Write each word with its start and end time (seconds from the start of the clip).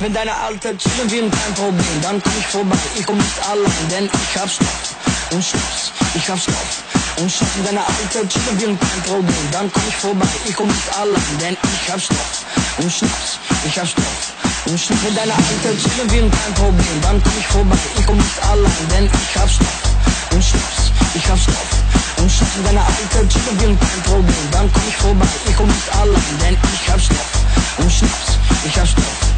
Wenn 0.00 0.14
deine 0.14 0.32
Alte 0.32 0.76
chillen 0.76 1.10
will, 1.10 1.28
kein 1.28 1.54
Problem, 1.54 2.02
dann 2.02 2.22
komm 2.22 2.32
ich 2.38 2.46
vorbei. 2.46 2.78
Ich 2.96 3.04
komm 3.04 3.16
nicht 3.16 3.48
allein, 3.50 3.88
denn 3.90 4.04
ich 4.04 4.40
hab 4.40 4.48
Stoff 4.48 4.94
und 5.32 5.42
Schnaps. 5.42 5.90
Ich 6.14 6.28
hab 6.30 6.38
Stoff 6.38 6.82
und 7.16 7.28
Schnaps. 7.28 7.50
Wenn 7.56 7.64
deine 7.64 7.80
Alte 7.80 8.28
chillen 8.28 8.60
will, 8.60 8.78
kein 8.78 9.02
Problem, 9.02 9.44
dann 9.50 9.72
komm 9.72 9.82
ich 9.88 9.96
vorbei. 9.96 10.28
Ich 10.46 10.54
komm 10.54 10.68
nicht 10.68 10.94
allein, 10.96 11.38
denn 11.40 11.56
ich 11.56 11.90
hab 11.90 12.00
Stoff 12.00 12.44
und 12.78 12.92
Schnaps. 12.92 13.38
Ich 13.66 13.76
hab 13.76 13.88
Stoff 13.88 14.32
und 14.66 14.78
Schnaps. 14.78 15.02
Wenn 15.02 15.14
deine 15.16 15.34
Alte 15.34 15.70
chillen 15.82 16.10
will, 16.12 16.30
kein 16.30 16.54
Problem, 16.54 16.96
dann 17.02 17.22
komm 17.22 17.32
ich 17.40 17.46
vorbei. 17.48 17.78
Ich 17.98 18.06
komm 18.06 18.16
nicht 18.18 18.42
allein, 18.46 18.88
denn 18.94 19.04
ich 19.10 19.36
hab 19.36 19.50
Stoff 19.50 19.82
und 20.30 20.44
Schnaps. 20.44 20.92
Ich 21.14 21.26
hab 21.26 21.38
Stoff 21.38 21.70
und 22.18 22.30
Schnaps. 22.30 22.54
Wenn 22.54 22.64
deine 22.70 22.86
Alte 22.86 23.28
chillen 23.28 23.60
will, 23.60 23.76
kein 23.82 24.02
Problem, 24.06 24.44
dann 24.52 24.72
komm 24.72 24.82
ich 24.88 24.96
vorbei. 24.96 25.26
Ich 25.48 25.56
komm 25.56 25.66
nicht 25.66 25.90
allein, 25.98 26.38
denn 26.38 26.56
ich 26.72 26.88
hab 26.88 27.00
Stoff 27.00 27.30
und 27.78 27.90
Schnaps. 27.90 28.38
Ich 28.64 28.78
hab 28.78 28.86
Stoff 28.86 29.37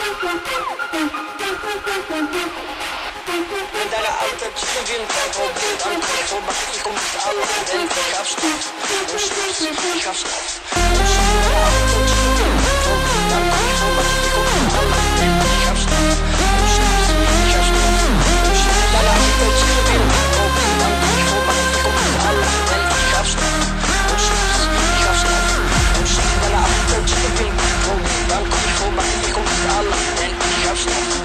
Ich 0.00 0.08
hab's 8.18 8.36
gut, 8.36 8.50
ich 8.50 8.96
hab's 8.96 9.26
gut, 9.76 9.96
ich 9.96 10.06
hab's 10.06 10.22
gut, 10.22 10.32
ich 14.24 14.29
Podcast. 30.80 31.19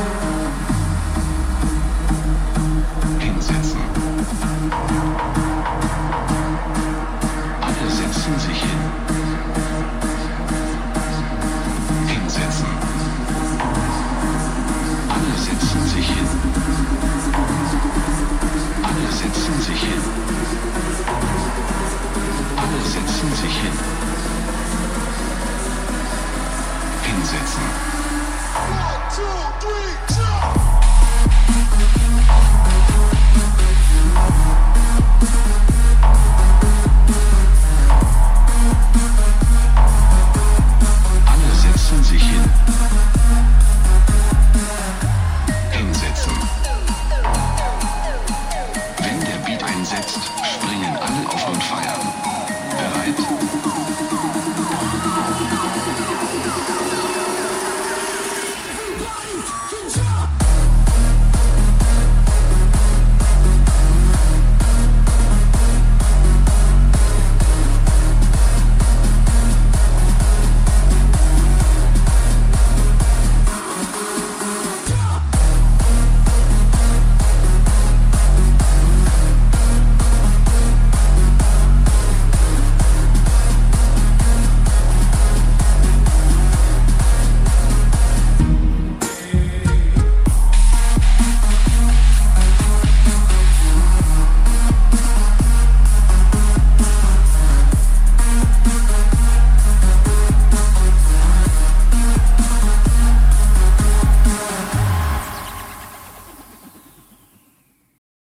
Bye. 0.00 0.39